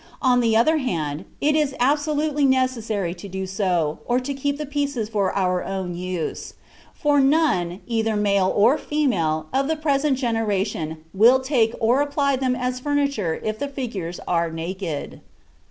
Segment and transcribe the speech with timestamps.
[0.23, 4.65] On the other hand, it is absolutely necessary to do so, or to keep the
[4.65, 6.55] pieces for our own use;
[6.95, 12.55] for none, either male or female, of the present generation will take or apply them
[12.55, 15.21] as furniture if the figures are naked."